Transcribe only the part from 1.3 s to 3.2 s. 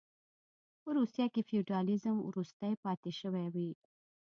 کې فیوډالېزم وروستۍ پاتې